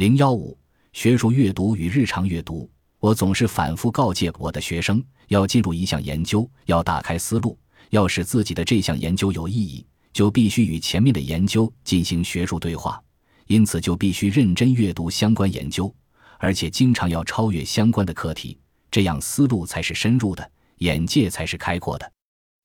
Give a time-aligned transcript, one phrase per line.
[0.00, 0.56] 零幺五，
[0.94, 2.66] 学术阅读与日常阅读。
[3.00, 7.58] 我总是反复告诫我的学生，要进入一项研究，要打开思路，
[7.90, 12.98] 要使自己的这项研究有意义，就必须与前面的研究进行学术对话。
[13.46, 15.94] 因此，就必须认真阅读相关研究，
[16.38, 18.58] 而且经常要超越相关的课题，
[18.90, 22.10] 这样思路才是深入的，眼界才是开阔的。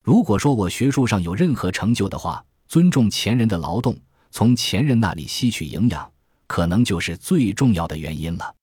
[0.01, 3.93] 如果说我学术上有任何成就的话，尊重前人的劳动，
[4.31, 6.09] 从前人那里吸取营养，
[6.47, 8.55] 可能就是最重要的原因了。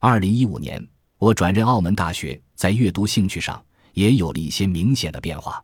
[0.00, 0.86] 二零一五年，
[1.18, 5.62] 我转任澳门大学，在阅读兴趣上也有了一些明显的变化。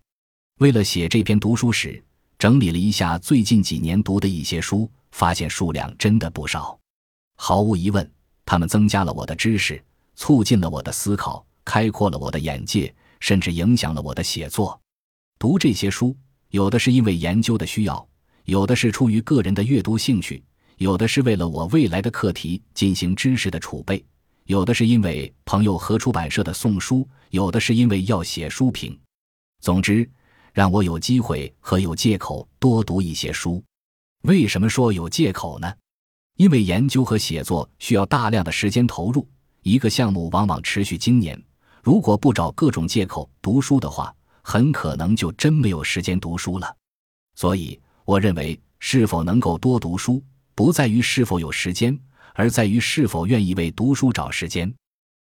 [0.59, 2.03] 为了写这篇读书史，
[2.39, 4.91] 整理了一下最近几年读的一些书。
[5.11, 6.79] 发现数量真的不少，
[7.37, 8.09] 毫无疑问，
[8.45, 9.83] 他们增加了我的知识，
[10.15, 14.79] 促进了我的思考，开阔了我的眼界，甚至影响了我的写作。
[15.39, 16.15] 读这些书，
[16.51, 18.07] 有的是因为研究的需要，
[18.45, 20.45] 有的是出于个人的阅读兴趣，
[20.79, 24.05] 有的是为了我未来的课题进行知识的储备，
[24.45, 28.97] 有的是因为朋友和出版社的送书，有的是因为要写书评。
[29.61, 30.09] 总之，
[30.53, 33.63] 让我有机会和有借口多读一些书。
[34.23, 35.73] 为什么说有借口呢？
[36.37, 39.27] 因为研究和写作需要大量的时间投入，
[39.63, 41.41] 一个项目往往持续经年。
[41.83, 46.73] 如果不找各种借口读书的话，很可能就真没有时间读书了。
[47.35, 50.23] 所以，我认为是否能够多读书，
[50.59, 51.97] 不在于是否有时间，
[52.35, 54.75] 而在于是否愿意为读书找时间。